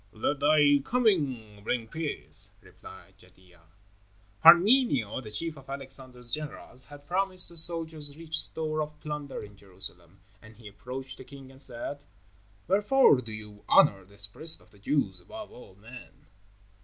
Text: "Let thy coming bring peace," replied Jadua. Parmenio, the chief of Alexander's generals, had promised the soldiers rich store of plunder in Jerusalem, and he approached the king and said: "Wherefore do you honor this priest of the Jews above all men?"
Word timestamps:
"Let 0.11 0.39
thy 0.39 0.79
coming 0.83 1.63
bring 1.63 1.87
peace," 1.87 2.49
replied 2.59 3.19
Jadua. 3.19 3.59
Parmenio, 4.41 5.21
the 5.21 5.29
chief 5.29 5.57
of 5.59 5.69
Alexander's 5.69 6.31
generals, 6.31 6.85
had 6.85 7.05
promised 7.05 7.49
the 7.49 7.55
soldiers 7.57 8.17
rich 8.17 8.39
store 8.41 8.81
of 8.81 8.99
plunder 8.99 9.43
in 9.43 9.55
Jerusalem, 9.55 10.21
and 10.41 10.55
he 10.57 10.67
approached 10.67 11.19
the 11.19 11.23
king 11.23 11.51
and 11.51 11.61
said: 11.61 12.03
"Wherefore 12.67 13.21
do 13.21 13.31
you 13.31 13.63
honor 13.69 14.03
this 14.03 14.25
priest 14.25 14.59
of 14.59 14.71
the 14.71 14.79
Jews 14.79 15.21
above 15.21 15.51
all 15.51 15.75
men?" 15.75 16.25